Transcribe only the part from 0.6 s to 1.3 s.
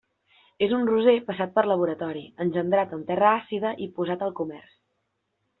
És un roser